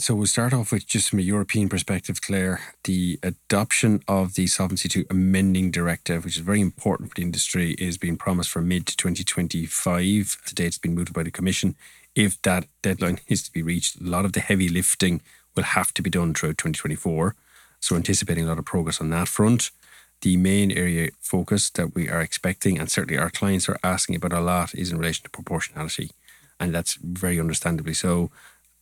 So 0.00 0.14
we'll 0.14 0.28
start 0.28 0.54
off 0.54 0.72
with 0.72 0.86
just 0.86 1.10
from 1.10 1.18
a 1.18 1.22
European 1.22 1.68
perspective, 1.68 2.22
Claire, 2.22 2.60
the 2.84 3.18
adoption 3.22 4.02
of 4.08 4.34
the 4.34 4.46
Solvency 4.46 4.88
II 4.98 5.04
amending 5.10 5.70
directive, 5.70 6.24
which 6.24 6.38
is 6.38 6.42
very 6.42 6.62
important 6.62 7.10
for 7.10 7.16
the 7.16 7.22
industry, 7.22 7.72
is 7.72 7.98
being 7.98 8.16
promised 8.16 8.48
for 8.48 8.62
mid 8.62 8.86
2025. 8.86 10.38
Today 10.46 10.64
it's 10.64 10.78
been 10.78 10.94
mooted 10.94 11.12
by 11.12 11.22
the 11.22 11.30
Commission. 11.30 11.76
If 12.14 12.40
that 12.42 12.64
deadline 12.80 13.20
is 13.28 13.42
to 13.42 13.52
be 13.52 13.62
reached, 13.62 14.00
a 14.00 14.04
lot 14.04 14.24
of 14.24 14.32
the 14.32 14.40
heavy 14.40 14.70
lifting 14.70 15.20
will 15.54 15.64
have 15.64 15.92
to 15.92 16.00
be 16.00 16.08
done 16.08 16.32
throughout 16.32 16.56
2024. 16.56 17.34
So 17.80 17.94
anticipating 17.94 18.46
a 18.46 18.48
lot 18.48 18.58
of 18.58 18.64
progress 18.64 19.02
on 19.02 19.10
that 19.10 19.28
front. 19.28 19.70
The 20.22 20.38
main 20.38 20.72
area 20.72 21.10
focus 21.20 21.68
that 21.68 21.94
we 21.94 22.08
are 22.08 22.22
expecting, 22.22 22.78
and 22.78 22.90
certainly 22.90 23.18
our 23.18 23.30
clients 23.30 23.68
are 23.68 23.78
asking 23.84 24.16
about 24.16 24.32
a 24.32 24.40
lot, 24.40 24.74
is 24.74 24.92
in 24.92 24.96
relation 24.96 25.24
to 25.24 25.30
proportionality. 25.30 26.12
And 26.58 26.74
that's 26.74 26.94
very 26.94 27.38
understandably 27.38 27.92
so 27.92 28.30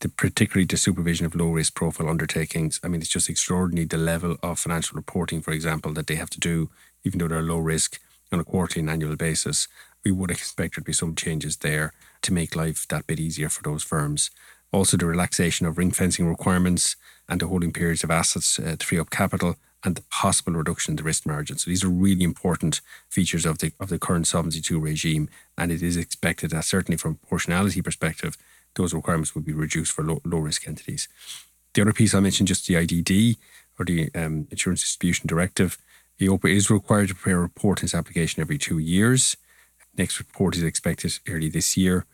the, 0.01 0.09
particularly 0.09 0.67
the 0.67 0.77
supervision 0.77 1.27
of 1.27 1.35
low 1.35 1.51
risk 1.51 1.75
profile 1.75 2.09
undertakings. 2.09 2.81
I 2.83 2.89
mean, 2.89 3.01
it's 3.01 3.11
just 3.11 3.29
extraordinary 3.29 3.87
the 3.87 3.97
level 3.97 4.37
of 4.43 4.59
financial 4.59 4.97
reporting, 4.97 5.41
for 5.41 5.53
example, 5.53 5.93
that 5.95 6.07
they 6.07 6.15
have 6.17 6.31
to 6.31 6.41
do, 6.41 6.71
even 7.05 7.19
though 7.19 7.29
they're 7.29 7.43
low 7.43 7.59
risk 7.59 8.01
on 8.33 8.41
a 8.41 8.45
quarterly 8.45 8.81
and 8.81 8.91
annual 8.91 9.17
basis. 9.17 9.69
We 10.05 10.13
would 10.13 10.31
expect 10.31 10.75
there 10.75 10.83
to 10.83 10.87
be 10.87 10.93
some 10.93 11.15
changes 11.15 11.57
there 11.59 11.93
to 12.23 12.33
make 12.33 12.55
life 12.55 12.87
that 12.89 13.07
bit 13.07 13.21
easier 13.21 13.49
for 13.49 13.63
those 13.63 13.83
firms. 13.83 14.31
Also, 14.71 14.97
the 14.97 15.07
relaxation 15.07 15.67
of 15.67 15.79
ring 15.79 15.91
fencing 15.91 16.29
requirements 16.29 16.97
and 17.29 17.41
the 17.41 17.47
holding 17.47 17.73
periods 17.73 18.05
of 18.05 18.11
assets 18.11 18.59
uh, 18.59 18.77
to 18.79 18.87
free 18.87 18.99
up 18.99 19.11
capital 19.11 19.57
and 19.85 19.95
the 19.95 20.03
possible 20.11 20.53
reduction 20.53 20.93
in 20.93 20.97
the 20.97 21.03
risk 21.03 21.25
margin. 21.25 21.57
So 21.57 21.71
these 21.71 21.85
are 21.85 21.89
really 21.89 22.25
important 22.25 22.81
features 23.09 23.47
of 23.47 23.59
the 23.59 23.73
of 23.79 23.89
the 23.89 23.99
current 23.99 24.27
Solvency 24.27 24.63
II 24.75 24.81
regime, 24.81 25.29
and 25.57 25.71
it 25.71 25.83
is 25.83 25.97
expected 25.97 26.51
that 26.51 26.65
certainly 26.65 26.99
from 26.99 27.13
a 27.13 27.15
proportionality 27.15 27.81
perspective, 27.81 28.37
those 28.75 28.95
requirements 28.95 29.35
would 29.35 29.45
be 29.45 29.53
reduced 29.53 29.93
for 29.93 30.05
low, 30.05 30.21
low 30.25 30.39
risk 30.39 30.67
entities. 30.67 31.09
The 31.75 31.83
other 31.83 31.93
piece 31.93 32.15
I 32.15 32.21
mentioned, 32.21 32.49
just 32.49 32.67
the 32.67 32.75
IDD 32.75 33.37
or 33.79 33.85
the 33.85 34.11
um, 34.15 34.49
Insurance 34.51 34.81
Distribution 34.81 35.27
Directive. 35.27 35.79
EIOPA 36.21 36.51
is 36.51 36.71
required 36.71 37.09
to 37.09 37.15
prepare 37.15 37.39
a 37.39 37.43
report 37.43 37.81
in 37.81 37.87
its 37.87 37.95
application 37.95 38.41
every 38.41 38.59
two 38.59 38.79
years. 38.79 39.37
Next 39.97 40.19
report 40.19 40.57
is 40.57 40.63
expected 40.63 41.19
early 41.29 41.49
this 41.49 41.77
year. 41.77 42.05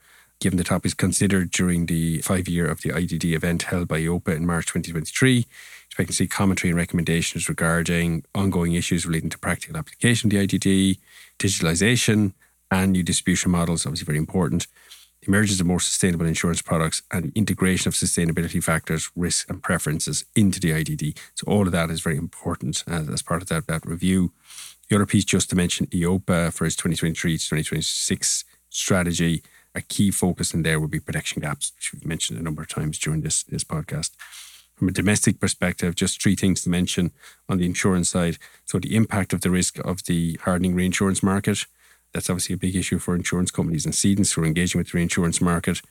Given 0.41 0.59
the 0.59 0.65
topic 0.65 0.87
is 0.87 0.95
considered 0.95 1.51
during 1.51 1.87
the 1.87 2.19
five 2.19 2.49
year 2.49 2.67
of 2.67 2.83
the 2.83 2.91
IDD 2.91 3.25
event 3.35 3.63
held 3.65 3.89
by 3.89 4.01
EIOPA 4.01 4.37
in 4.37 4.47
March 4.47 4.67
2023, 4.67 5.47
expect 5.87 6.11
to 6.11 6.15
see 6.15 6.27
commentary 6.27 6.71
and 6.71 6.77
recommendations 6.77 7.49
regarding 7.49 8.25
ongoing 8.35 8.75
issues 8.75 9.07
relating 9.07 9.31
to 9.31 9.39
practical 9.39 9.77
application 9.77 10.29
of 10.29 10.33
the 10.33 10.47
IDD, 10.47 10.99
digitalisation, 11.39 12.35
and 12.71 12.93
new 12.93 13.03
distribution 13.03 13.51
models, 13.51 13.87
obviously 13.87 14.05
very 14.05 14.19
important 14.19 14.67
emergence 15.27 15.61
of 15.61 15.67
more 15.67 15.81
sustainable 15.81 16.27
insurance 16.27 16.63
products 16.63 17.03
and 17.11 17.33
integration 17.35 17.89
of 17.89 17.95
sustainability 17.95 18.63
factors, 18.63 19.11
risks, 19.17 19.49
and 19.49 19.63
preferences 19.63 20.25
into 20.35 20.61
the 20.61 20.71
IDD. 20.71 21.17
So 21.35 21.45
all 21.47 21.67
of 21.67 21.73
that 21.73 21.91
is 21.91 22.01
very 22.01 22.17
important 22.17 22.85
as, 22.87 23.09
as 23.09 23.23
part 23.23 23.43
of 23.43 23.49
that, 23.49 23.67
that 23.67 23.87
review. 23.87 24.33
The 24.89 24.97
other 24.97 25.07
piece, 25.07 25.25
just 25.25 25.51
to 25.51 25.57
mention, 25.57 25.87
EIOPA 25.87 26.53
for 26.53 26.67
its 26.67 26.77
2023 26.77 27.39
to 27.39 27.45
2026 27.45 28.45
strategy, 28.69 29.43
a 29.75 29.81
key 29.81 30.11
focus 30.11 30.55
in 30.55 30.63
there 30.63 30.79
will 30.79 30.89
be 30.89 31.01
protection 31.01 31.41
gaps, 31.41 31.73
which 31.77 31.93
we've 31.93 32.07
mentioned 32.07 32.39
a 32.39 32.43
number 32.43 32.63
of 32.63 32.69
times 32.69 32.99
during 32.99 33.23
this, 33.23 33.43
this 33.45 33.65
podcast. 33.65 34.11
From 34.75 34.89
a 34.89 34.93
domestic 34.93 35.41
perspective, 35.41 35.95
just 35.95 36.21
three 36.21 36.35
things 36.35 36.63
to 36.63 36.69
mention 36.69 37.13
on 37.49 37.59
the 37.59 37.67
insurance 37.67 38.11
side. 38.11 38.39
So, 38.65 38.79
the 38.79 38.97
impact 38.97 39.33
of 39.33 39.41
the 39.41 39.51
risk 39.51 39.79
of 39.79 40.05
the 40.05 40.39
hardening 40.43 40.75
reinsurance 40.75 41.23
market, 41.23 41.65
that's 42.15 42.31
obviously 42.31 42.55
a 42.55 42.59
big 42.59 42.77
issue 42.77 42.99
for 42.99 43.15
insurance 43.17 43.51
companies 43.51 43.85
and 43.85 43.93
cedents 43.93 44.33
who 44.33 44.43
are 44.43 44.47
engaging 44.47 44.79
with 44.79 44.93
the 44.93 44.97
reinsurance 44.97 45.41
market. 45.41 45.83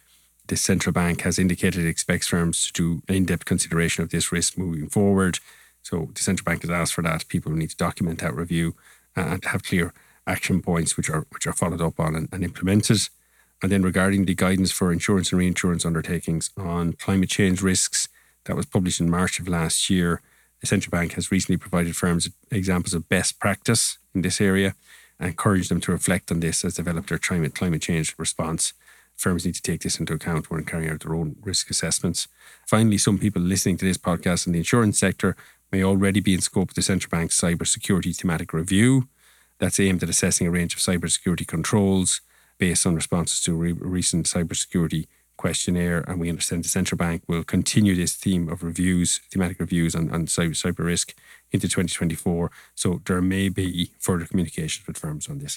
The 0.47 0.55
central 0.55 0.93
bank 0.93 1.21
has 1.21 1.37
indicated 1.37 1.85
it 1.85 1.89
expects 1.89 2.27
firms 2.27 2.65
to 2.65 2.73
do 2.73 3.03
an 3.07 3.15
in 3.15 3.25
depth 3.25 3.45
consideration 3.45 4.03
of 4.03 4.09
this 4.09 4.31
risk 4.31 4.57
moving 4.57 4.89
forward. 4.89 5.39
So 5.83 6.09
the 6.13 6.21
central 6.21 6.45
bank 6.45 6.61
has 6.61 6.71
asked 6.71 6.93
for 6.93 7.01
that. 7.03 7.27
People 7.27 7.51
need 7.51 7.69
to 7.71 7.77
document 7.77 8.19
that 8.19 8.35
review 8.35 8.75
uh, 9.15 9.21
and 9.21 9.45
have 9.45 9.63
clear 9.63 9.93
action 10.25 10.61
points 10.61 10.95
which 10.95 11.09
are 11.09 11.27
which 11.29 11.45
are 11.45 11.53
followed 11.53 11.81
up 11.81 11.99
on 11.99 12.15
and, 12.15 12.29
and 12.31 12.43
implemented. 12.43 12.99
And 13.61 13.71
then 13.71 13.83
regarding 13.83 14.25
the 14.25 14.35
guidance 14.35 14.71
for 14.71 14.91
insurance 14.91 15.31
and 15.31 15.39
reinsurance 15.39 15.85
undertakings 15.85 16.51
on 16.57 16.93
climate 16.93 17.29
change 17.29 17.61
risks, 17.61 18.07
that 18.45 18.55
was 18.55 18.65
published 18.65 18.99
in 18.99 19.09
March 19.09 19.39
of 19.39 19.47
last 19.47 19.89
year. 19.89 20.21
The 20.61 20.67
central 20.67 20.91
bank 20.91 21.13
has 21.13 21.31
recently 21.31 21.57
provided 21.57 21.95
firms 21.95 22.29
examples 22.49 22.93
of 22.93 23.09
best 23.09 23.39
practice 23.39 23.97
in 24.15 24.21
this 24.21 24.39
area 24.39 24.75
and 25.23 25.29
encourage 25.29 25.69
them 25.69 25.79
to 25.79 25.91
reflect 25.93 26.31
on 26.31 26.41
this 26.41 26.65
as 26.65 26.73
develop 26.73 27.07
their 27.07 27.17
climate, 27.17 27.55
climate 27.55 27.81
change 27.81 28.13
response. 28.17 28.73
Firms 29.15 29.45
need 29.45 29.55
to 29.55 29.61
take 29.61 29.79
this 29.79 29.97
into 29.97 30.13
account 30.13 30.51
when 30.51 30.65
carrying 30.65 30.91
out 30.91 30.99
their 30.99 31.15
own 31.15 31.37
risk 31.41 31.69
assessments. 31.69 32.27
Finally, 32.67 32.97
some 32.97 33.17
people 33.17 33.41
listening 33.41 33.77
to 33.77 33.85
this 33.85 33.97
podcast 33.97 34.47
in 34.47 34.51
the 34.51 34.59
insurance 34.59 34.99
sector 34.99 35.37
may 35.71 35.81
already 35.81 36.19
be 36.19 36.33
in 36.33 36.41
scope 36.41 36.71
of 36.71 36.75
the 36.75 36.81
central 36.81 37.09
bank's 37.09 37.39
cybersecurity 37.39 38.13
thematic 38.13 38.51
review. 38.51 39.07
That's 39.59 39.79
aimed 39.79 40.03
at 40.03 40.09
assessing 40.09 40.45
a 40.45 40.51
range 40.51 40.73
of 40.73 40.81
cybersecurity 40.81 41.47
controls 41.47 42.19
based 42.57 42.85
on 42.85 42.93
responses 42.93 43.39
to 43.43 43.53
re- 43.53 43.71
recent 43.71 44.25
cybersecurity 44.25 45.07
questionnaire. 45.43 45.99
And 46.07 46.21
we 46.21 46.29
understand 46.29 46.63
the 46.63 46.69
central 46.69 46.97
bank 46.97 47.23
will 47.27 47.43
continue 47.43 47.95
this 47.95 48.13
theme 48.23 48.47
of 48.47 48.63
reviews, 48.63 49.19
thematic 49.29 49.59
reviews 49.59 49.93
on, 49.93 50.09
on 50.15 50.21
cyber, 50.25 50.55
cyber 50.63 50.85
risk 50.93 51.13
into 51.51 51.67
2024. 51.67 52.49
So 52.75 53.01
there 53.05 53.21
may 53.21 53.49
be 53.49 53.91
further 53.99 54.25
communications 54.25 54.87
with 54.87 54.97
firms 54.97 55.27
on 55.29 55.39
this. 55.39 55.55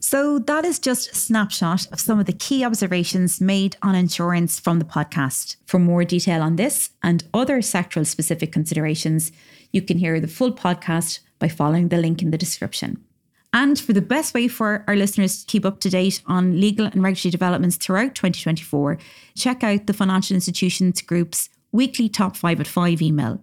So, 0.00 0.38
that 0.50 0.64
is 0.64 0.80
just 0.80 1.12
a 1.12 1.14
snapshot 1.14 1.86
of 1.92 2.00
some 2.00 2.18
of 2.18 2.26
the 2.26 2.40
key 2.46 2.64
observations 2.64 3.40
made 3.40 3.76
on 3.82 3.94
insurance 3.94 4.58
from 4.58 4.78
the 4.78 4.90
podcast. 4.96 5.56
For 5.66 5.78
more 5.78 6.04
detail 6.04 6.42
on 6.42 6.56
this 6.56 6.90
and 7.02 7.22
other 7.32 7.58
sectoral 7.60 8.06
specific 8.06 8.50
considerations, 8.52 9.30
you 9.70 9.82
can 9.82 9.98
hear 9.98 10.18
the 10.18 10.34
full 10.36 10.52
podcast 10.52 11.20
by 11.38 11.48
following 11.48 11.88
the 11.88 11.98
link 11.98 12.20
in 12.22 12.30
the 12.30 12.44
description. 12.46 13.04
And 13.52 13.78
for 13.78 13.92
the 13.92 14.00
best 14.00 14.32
way 14.32 14.48
for 14.48 14.84
our 14.88 14.96
listeners 14.96 15.40
to 15.40 15.46
keep 15.46 15.66
up 15.66 15.80
to 15.80 15.90
date 15.90 16.22
on 16.26 16.60
legal 16.60 16.86
and 16.86 17.02
regulatory 17.02 17.30
developments 17.30 17.76
throughout 17.76 18.14
2024, 18.14 18.98
check 19.36 19.62
out 19.62 19.86
the 19.86 19.92
Financial 19.92 20.34
Institutions 20.34 21.02
Group's 21.02 21.50
weekly 21.70 22.08
Top 22.08 22.36
5 22.36 22.60
at 22.60 22.66
5 22.66 23.02
email. 23.02 23.42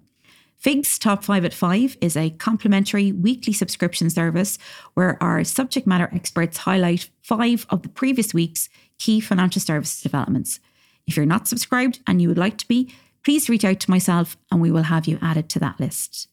FIG's 0.57 0.99
Top 0.99 1.23
5 1.23 1.45
at 1.45 1.53
5 1.53 1.97
is 2.01 2.17
a 2.17 2.31
complimentary 2.31 3.11
weekly 3.11 3.53
subscription 3.53 4.09
service 4.09 4.57
where 4.93 5.21
our 5.23 5.43
subject 5.43 5.87
matter 5.87 6.09
experts 6.11 6.57
highlight 6.57 7.09
five 7.21 7.65
of 7.69 7.83
the 7.83 7.89
previous 7.89 8.33
week's 8.33 8.67
key 8.97 9.19
financial 9.21 9.61
services 9.61 10.01
developments. 10.01 10.59
If 11.07 11.15
you're 11.15 11.25
not 11.25 11.47
subscribed 11.47 12.01
and 12.07 12.21
you 12.21 12.27
would 12.27 12.37
like 12.37 12.57
to 12.57 12.67
be, 12.67 12.93
please 13.23 13.47
reach 13.47 13.63
out 13.63 13.79
to 13.81 13.89
myself 13.89 14.37
and 14.51 14.59
we 14.59 14.71
will 14.71 14.83
have 14.83 15.07
you 15.07 15.17
added 15.21 15.49
to 15.49 15.59
that 15.59 15.79
list. 15.79 16.27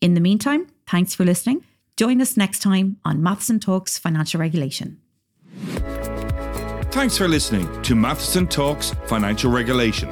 In 0.00 0.14
the 0.14 0.20
meantime, 0.20 0.66
thanks 0.86 1.14
for 1.14 1.24
listening. 1.24 1.64
Join 2.02 2.20
us 2.20 2.36
next 2.36 2.62
time 2.62 2.96
on 3.04 3.22
Matheson 3.22 3.60
Talks 3.60 3.96
Financial 3.96 4.40
Regulation. 4.40 4.98
Thanks 6.90 7.16
for 7.16 7.28
listening 7.28 7.80
to 7.82 7.94
Matheson 7.94 8.48
Talks 8.48 8.90
Financial 9.06 9.52
Regulation. 9.52 10.10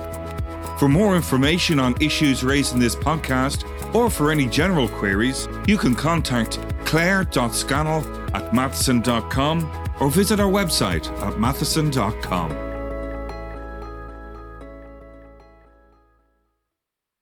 For 0.79 0.89
more 0.89 1.17
information 1.17 1.81
on 1.81 2.01
issues 2.01 2.45
raised 2.45 2.75
in 2.75 2.79
this 2.79 2.95
podcast 2.95 3.65
or 3.93 4.09
for 4.09 4.31
any 4.31 4.47
general 4.47 4.87
queries, 4.87 5.49
you 5.67 5.77
can 5.77 5.97
contact 5.97 6.61
claire.scannell 6.85 8.07
at 8.37 8.55
matheson.com 8.55 9.89
or 9.99 10.13
visit 10.13 10.39
our 10.39 10.49
website 10.49 11.11
at 11.23 11.41
matheson.com. 11.41 12.70